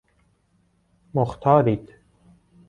مختارید 1.13 1.95